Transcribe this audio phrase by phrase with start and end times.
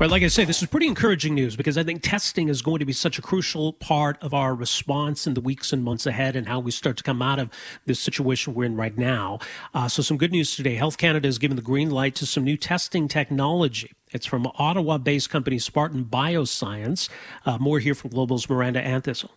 [0.00, 2.78] Right, like I say, this is pretty encouraging news because I think testing is going
[2.78, 6.36] to be such a crucial part of our response in the weeks and months ahead
[6.36, 7.50] and how we start to come out of
[7.84, 9.40] this situation we're in right now.
[9.74, 10.76] Uh, so, some good news today.
[10.76, 13.92] Health Canada has given the green light to some new testing technology.
[14.10, 17.10] It's from Ottawa based company Spartan Bioscience.
[17.44, 19.32] Uh, more here from Global's Miranda Anthistle.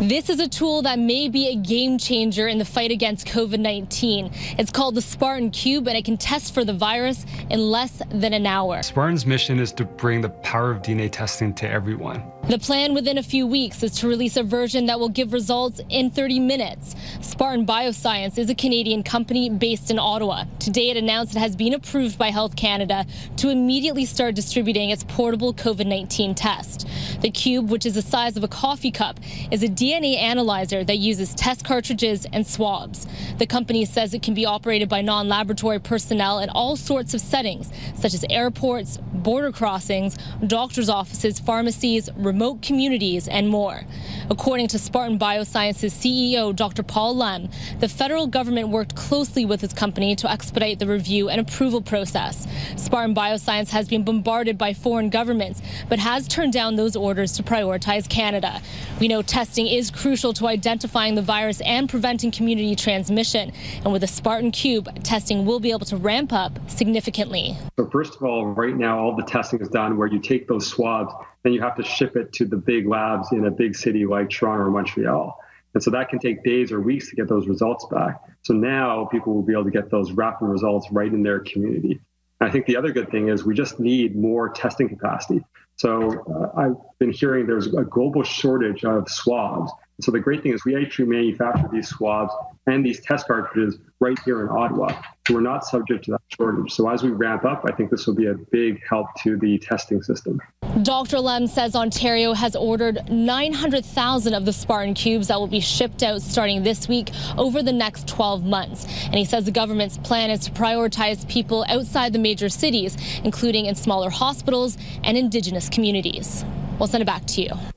[0.00, 3.60] This is a tool that may be a game changer in the fight against COVID
[3.60, 4.28] 19.
[4.58, 8.34] It's called the Spartan Cube, and it can test for the virus in less than
[8.34, 8.82] an hour.
[8.82, 12.24] Spartan's mission is to bring the power of DNA testing to everyone.
[12.48, 15.80] The plan within a few weeks is to release a version that will give results
[15.88, 16.94] in 30 minutes.
[17.22, 20.44] Spartan Bioscience is a Canadian company based in Ottawa.
[20.58, 25.04] Today, it announced it has been approved by Health Canada to immediately start distributing its
[25.04, 26.86] portable COVID 19 test.
[27.22, 29.20] The cube, which is the size of a coffee cup,
[29.50, 33.06] is a DNA analyzer that uses test cartridges and swabs.
[33.36, 37.20] The company says it can be operated by non laboratory personnel in all sorts of
[37.20, 43.82] settings, such as airports, border crossings, doctors' offices, pharmacies, remote communities, and more.
[44.30, 46.82] According to Spartan Biosciences CEO Dr.
[46.82, 51.40] Paul Lem, the federal government worked closely with his company to expedite the review and
[51.40, 52.46] approval process.
[52.76, 57.42] Spartan Bioscience has been bombarded by foreign governments, but has turned down those orders to
[57.42, 58.62] prioritize Canada.
[58.98, 63.52] We know testing is crucial to identifying the virus and preventing community transmission.
[63.84, 67.58] And with the Spartan Cube, testing will be able to ramp up significantly.
[67.78, 70.66] So, first of all, right now, all the testing is done where you take those
[70.66, 71.12] swabs
[71.44, 74.30] then you have to ship it to the big labs in a big city like
[74.30, 75.38] Toronto or Montreal.
[75.74, 78.20] And so that can take days or weeks to get those results back.
[78.42, 82.00] So now people will be able to get those rapid results right in their community.
[82.40, 85.44] And I think the other good thing is we just need more testing capacity.
[85.76, 89.72] So uh, I've been hearing there's a global shortage of swabs.
[90.00, 92.32] So the great thing is we actually manufacture these swabs
[92.66, 95.00] and these test cartridges right here in Ottawa.
[95.26, 96.72] So we're not subject to that shortage.
[96.72, 99.58] So as we ramp up, I think this will be a big help to the
[99.58, 100.40] testing system.
[100.82, 101.20] Dr.
[101.20, 106.20] Lem says Ontario has ordered 900,000 of the Spartan cubes that will be shipped out
[106.20, 108.84] starting this week over the next 12 months.
[109.04, 113.66] And he says the government's plan is to prioritize people outside the major cities, including
[113.66, 116.44] in smaller hospitals and Indigenous communities.
[116.80, 117.73] We'll send it back to you.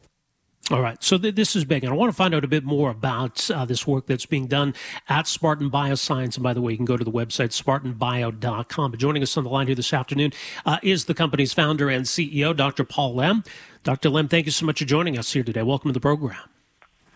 [0.69, 2.65] All right, so th- this is big, and I want to find out a bit
[2.65, 4.73] more about uh, this work that's being done
[5.07, 6.35] at Spartan Bioscience.
[6.35, 8.91] And by the way, you can go to the website spartanbio.com.
[8.91, 10.33] But joining us on the line here this afternoon
[10.65, 12.83] uh, is the company's founder and CEO, Dr.
[12.83, 13.45] Paul Lem.
[13.83, 14.09] Dr.
[14.09, 15.63] Lem, thank you so much for joining us here today.
[15.63, 16.49] Welcome to the program.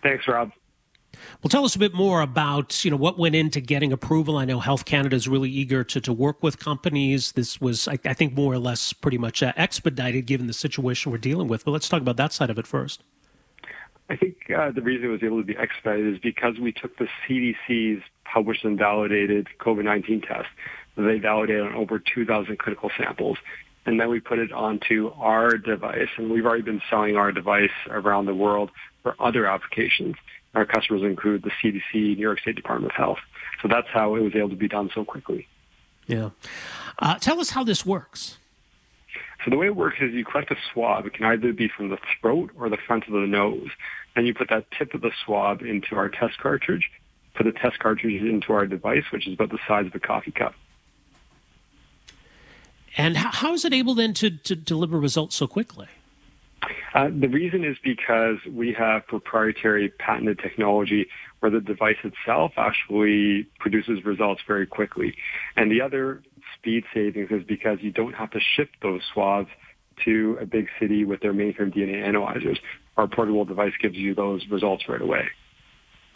[0.02, 0.52] Thanks, Rob.
[1.42, 4.38] Well, tell us a bit more about you know what went into getting approval.
[4.38, 7.32] I know Health Canada is really eager to, to work with companies.
[7.32, 11.12] This was, I, I think, more or less pretty much uh, expedited given the situation
[11.12, 11.66] we're dealing with.
[11.66, 13.02] But let's talk about that side of it first.
[14.12, 16.98] I think uh, the reason it was able to be expedited is because we took
[16.98, 20.48] the CDC's published and validated COVID-19 test.
[20.98, 23.38] They validated on over 2,000 clinical samples.
[23.86, 26.08] And then we put it onto our device.
[26.18, 28.70] And we've already been selling our device around the world
[29.02, 30.16] for other applications.
[30.54, 33.18] Our customers include the CDC, New York State Department of Health.
[33.62, 35.48] So that's how it was able to be done so quickly.
[36.06, 36.30] Yeah.
[36.98, 38.36] Uh, tell us how this works.
[39.44, 41.06] So the way it works is you collect a swab.
[41.06, 43.68] It can either be from the throat or the front of the nose.
[44.14, 46.90] And you put that tip of the swab into our test cartridge,
[47.34, 50.30] put the test cartridge into our device, which is about the size of a coffee
[50.30, 50.54] cup.
[52.96, 55.86] And how is it able then to, to deliver results so quickly?
[56.94, 61.08] Uh, the reason is because we have proprietary patented technology
[61.40, 65.16] where the device itself actually produces results very quickly.
[65.56, 66.22] And the other
[66.62, 69.48] speed savings is because you don't have to ship those swabs
[70.04, 72.58] to a big city with their mainframe DNA analyzers.
[72.96, 75.28] Our portable device gives you those results right away.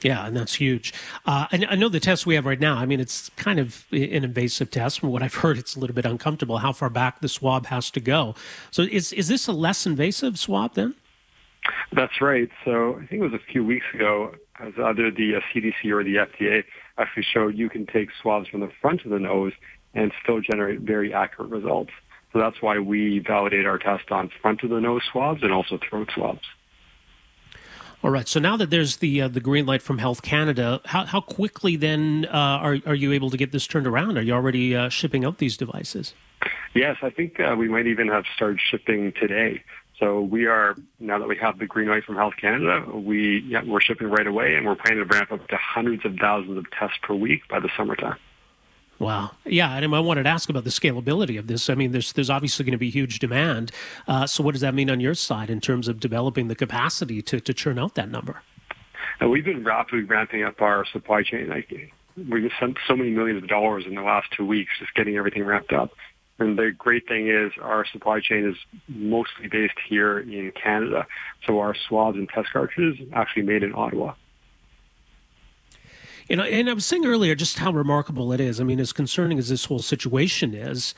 [0.02, 0.92] Yeah, and that's huge.
[1.24, 2.76] Uh, I, I, know the test we have right now.
[2.76, 5.00] I mean, it's kind of an invasive test.
[5.00, 7.90] From what I've heard, it's a little bit uncomfortable how far back the swab has
[7.92, 8.34] to go.
[8.70, 10.94] So, is is this a less invasive swab then?
[11.92, 12.50] That's right.
[12.64, 16.04] So, I think it was a few weeks ago, as either the uh, CDC or
[16.04, 16.64] the FDA
[16.98, 19.54] actually showed you can take swabs from the front of the nose
[19.94, 21.90] and still generate very accurate results.
[22.32, 25.78] So that's why we validate our test on front of the nose swabs and also
[25.78, 26.42] throat swabs.
[28.04, 28.28] All right.
[28.28, 31.76] So now that there's the uh, the green light from Health Canada, how, how quickly
[31.76, 34.18] then uh, are are you able to get this turned around?
[34.18, 36.14] Are you already uh, shipping out these devices?
[36.74, 39.62] Yes, I think uh, we might even have started shipping today.
[39.98, 43.62] So we are now that we have the green light from Health Canada, we yeah,
[43.64, 46.70] we're shipping right away, and we're planning to ramp up to hundreds of thousands of
[46.70, 48.18] tests per week by the summertime.
[48.98, 49.32] Wow.
[49.44, 51.68] Yeah, and I wanted to ask about the scalability of this.
[51.68, 53.70] I mean, there's there's obviously going to be huge demand.
[54.08, 57.20] Uh, so, what does that mean on your side in terms of developing the capacity
[57.22, 58.42] to to churn out that number?
[59.20, 61.48] And we've been rapidly ramping up our supply chain.
[61.48, 61.72] Like
[62.16, 65.44] we've spent so many millions of dollars in the last two weeks just getting everything
[65.44, 65.90] ramped up.
[66.38, 68.56] And the great thing is our supply chain is
[68.88, 71.06] mostly based here in Canada.
[71.46, 74.14] So our swabs and test cartridges are actually made in Ottawa.
[76.28, 78.60] You know, and I was saying earlier just how remarkable it is.
[78.60, 80.94] I mean, as concerning as this whole situation is,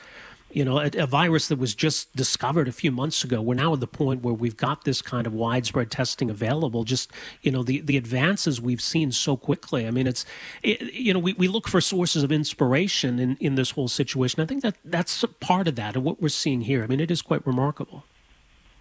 [0.51, 3.41] you know, a, a, virus that was just discovered a few months ago.
[3.41, 6.83] We're now at the point where we've got this kind of widespread testing available.
[6.83, 7.11] Just,
[7.43, 9.85] you know, the, the advances we've seen so quickly.
[9.85, 10.25] I mean, it's,
[10.63, 14.41] it, you know, we, we look for sources of inspiration in, in this whole situation.
[14.41, 16.83] I think that that's part of that and what we're seeing here.
[16.83, 18.03] I mean, it is quite remarkable.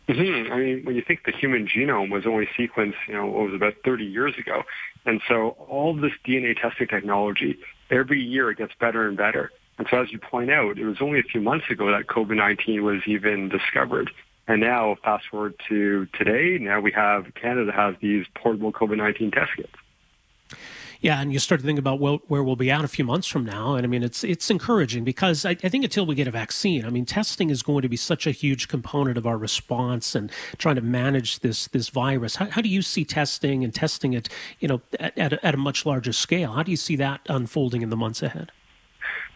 [0.09, 0.53] Mm-hmm.
[0.53, 3.55] I mean, when you think the human genome was only sequenced, you know, it was
[3.55, 4.63] about 30 years ago.
[5.05, 7.59] And so all this DNA testing technology,
[7.91, 9.53] every year it gets better and better.
[9.77, 12.81] And so as you point out, it was only a few months ago that COVID-19
[12.81, 14.11] was even discovered.
[14.49, 19.51] And now fast forward to today, now we have Canada has these portable COVID-19 test
[19.57, 20.59] kits.
[21.01, 23.29] Yeah, and you start to think about well, where we'll be at a few months
[23.29, 26.27] from now, and I mean it's it's encouraging because I, I, think until we get
[26.27, 29.39] a vaccine, I mean testing is going to be such a huge component of our
[29.39, 32.37] response and trying to manage this this virus.
[32.37, 34.29] How, how do you see testing and testing it,
[34.59, 36.55] you know, at, at a, at a much larger scale?
[36.55, 38.51] How do you see that unfolding in the months ahead?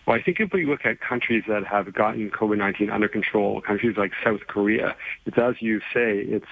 [0.07, 3.97] Well, I think if we look at countries that have gotten COVID-19 under control, countries
[3.97, 6.47] like South Korea, it's as you say, it's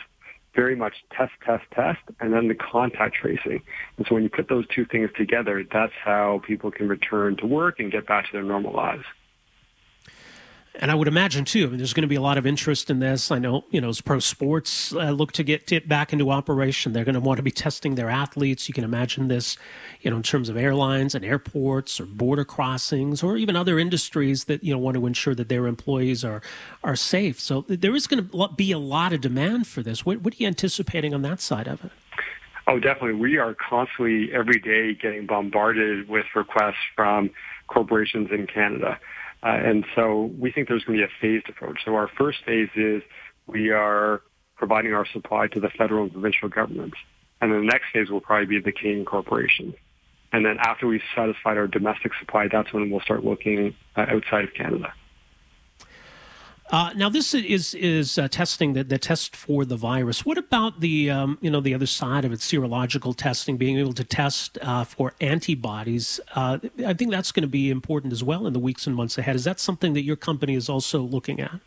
[0.54, 3.62] very much test, test, test, and then the contact tracing.
[3.96, 7.46] And so when you put those two things together, that's how people can return to
[7.46, 9.04] work and get back to their normal lives.
[10.76, 11.66] And I would imagine too.
[11.66, 13.32] I mean, there's going to be a lot of interest in this.
[13.32, 16.92] I know, you know, as pro sports uh, look to get it back into operation,
[16.92, 18.68] they're going to want to be testing their athletes.
[18.68, 19.56] You can imagine this,
[20.00, 24.44] you know, in terms of airlines and airports or border crossings, or even other industries
[24.44, 26.40] that you know want to ensure that their employees are
[26.84, 27.40] are safe.
[27.40, 30.06] So there is going to be a lot of demand for this.
[30.06, 31.90] What, what are you anticipating on that side of it?
[32.68, 33.14] Oh, definitely.
[33.14, 37.30] We are constantly every day getting bombarded with requests from
[37.66, 39.00] corporations in Canada.
[39.42, 41.78] Uh, and so we think there's going to be a phased approach.
[41.84, 43.02] So our first phase is
[43.46, 44.22] we are
[44.56, 46.96] providing our supply to the federal and provincial governments.
[47.40, 49.74] And then the next phase will probably be the Canadian corporations.
[50.32, 54.44] And then after we've satisfied our domestic supply, that's when we'll start looking uh, outside
[54.44, 54.92] of Canada.
[56.70, 60.24] Uh, now, this is is uh, testing the, the test for the virus.
[60.24, 63.92] What about the um, you know the other side of it, serological testing, being able
[63.94, 66.20] to test uh, for antibodies?
[66.36, 69.18] Uh, I think that's going to be important as well in the weeks and months
[69.18, 69.34] ahead.
[69.34, 71.58] Is that something that your company is also looking at?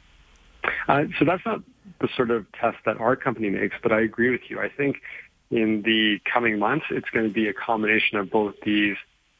[0.87, 1.61] Uh, so that's not
[1.99, 4.61] the sort of test that our company makes, but I agree with you.
[4.61, 5.01] I think
[5.51, 8.95] in the coming months, it's going to be a combination of both these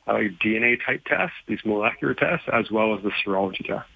[0.08, 3.88] uh, DNA type tests, these molecular tests, as well as the serology test.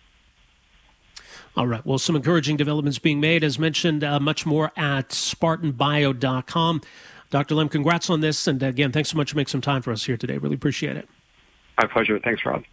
[1.58, 1.84] All right.
[1.84, 6.82] Well, some encouraging developments being made, as mentioned, uh, much more at SpartanBio.com.
[7.32, 7.56] Dr.
[7.56, 8.46] Lem, congrats on this.
[8.46, 10.38] And again, thanks so much for making some time for us here today.
[10.38, 11.10] Really appreciate it.
[11.82, 12.20] My pleasure.
[12.20, 12.64] Thanks, Rob.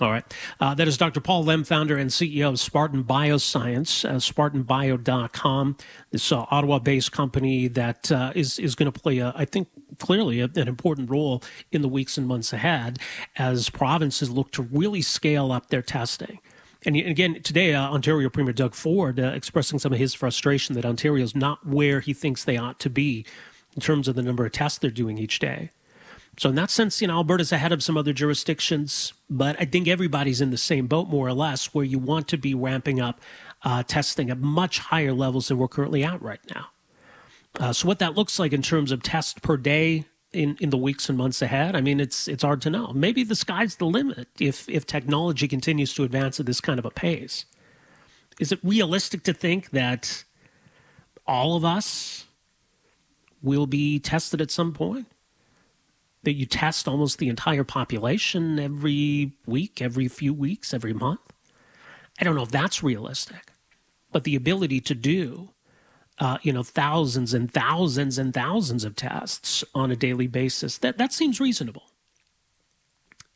[0.00, 0.24] All right.
[0.60, 1.20] Uh, that is Dr.
[1.22, 5.76] Paul Lem, founder and CEO of Spartan Bioscience, uh, SpartanBio.com.
[6.10, 9.68] This uh, Ottawa based company that uh, is is going to play, a, I think,
[9.98, 11.42] clearly a, an important role
[11.72, 12.98] in the weeks and months ahead
[13.36, 16.38] as provinces look to really scale up their testing.
[16.84, 20.86] And again, today, uh, Ontario Premier Doug Ford uh, expressing some of his frustration that
[20.86, 23.26] Ontario is not where he thinks they ought to be
[23.74, 25.70] in terms of the number of tests they're doing each day.
[26.38, 29.88] So in that sense, you know, Alberta's ahead of some other jurisdictions, but I think
[29.88, 33.20] everybody's in the same boat more or less, where you want to be ramping up
[33.64, 36.66] uh, testing at much higher levels than we're currently at right now.
[37.58, 40.76] Uh, so what that looks like in terms of tests per day in, in the
[40.76, 41.74] weeks and months ahead?
[41.74, 42.92] I mean, it's it's hard to know.
[42.92, 46.84] Maybe the sky's the limit if if technology continues to advance at this kind of
[46.84, 47.44] a pace.
[48.38, 50.24] Is it realistic to think that
[51.26, 52.26] all of us
[53.42, 55.06] will be tested at some point?
[56.22, 61.20] That you test almost the entire population every week, every few weeks, every month?
[62.20, 63.52] I don't know if that's realistic,
[64.10, 65.50] but the ability to do
[66.20, 70.78] uh, you know, thousands and thousands and thousands of tests on a daily basis.
[70.78, 71.84] That that seems reasonable.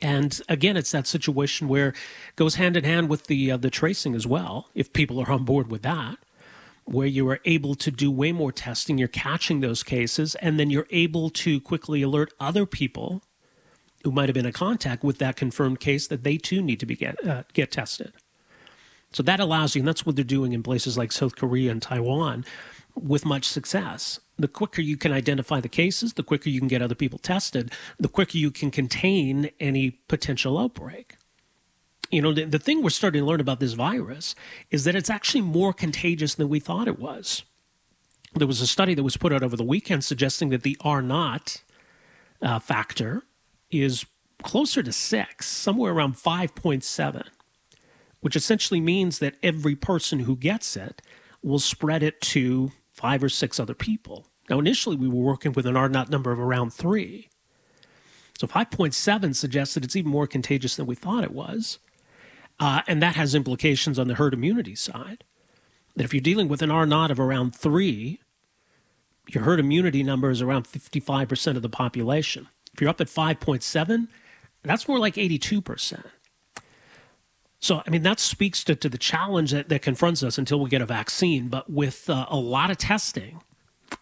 [0.01, 1.95] And again, it's that situation where
[2.35, 4.69] goes hand in hand with the uh, the tracing as well.
[4.75, 6.19] If people are on board with that,
[6.85, 10.71] where you are able to do way more testing, you're catching those cases, and then
[10.71, 13.23] you're able to quickly alert other people
[14.03, 16.87] who might have been in contact with that confirmed case that they too need to
[16.87, 18.13] be get uh, get tested.
[19.13, 21.83] So that allows you, and that's what they're doing in places like South Korea and
[21.83, 22.45] Taiwan
[22.95, 24.21] with much success.
[24.39, 27.73] The quicker you can identify the cases, the quicker you can get other people tested,
[27.99, 31.17] the quicker you can contain any potential outbreak.
[32.11, 34.35] You know, the, the thing we're starting to learn about this virus
[34.71, 37.43] is that it's actually more contagious than we thought it was.
[38.35, 41.03] There was a study that was put out over the weekend suggesting that the R
[41.03, 41.63] naught
[42.41, 43.23] uh, factor
[43.71, 44.05] is
[44.43, 47.27] closer to six, somewhere around 5.7,
[48.23, 51.03] which essentially means that every person who gets it
[51.43, 54.27] will spread it to five or six other people.
[54.49, 57.29] Now, initially, we were working with an R naught number of around three.
[58.39, 61.79] So 5.7 suggests that it's even more contagious than we thought it was.
[62.59, 65.25] Uh, and that has implications on the herd immunity side.
[65.97, 68.21] That if you're dealing with an R naught of around three,
[69.29, 72.49] your herd immunity number is around 55% of the population.
[72.73, 74.09] If you're up at 5.7,
[74.63, 76.05] that's more like 82%.
[77.63, 80.69] So, I mean, that speaks to, to the challenge that, that confronts us until we
[80.69, 81.47] get a vaccine.
[81.47, 83.41] But with uh, a lot of testing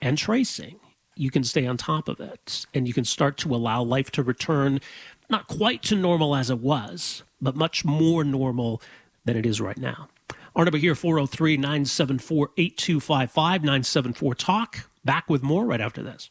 [0.01, 0.81] and tracing,
[1.15, 4.23] you can stay on top of it and you can start to allow life to
[4.23, 4.81] return
[5.29, 8.81] not quite to normal as it was, but much more normal
[9.27, 10.09] than it is right now.
[10.57, 14.91] Our number here, 403 974 8255 974 Talk.
[15.05, 16.31] Back with more right after this.